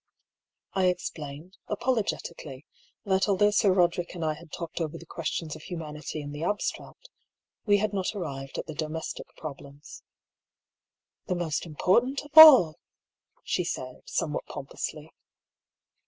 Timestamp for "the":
4.97-5.05, 6.31-6.43, 8.65-8.73, 11.27-11.35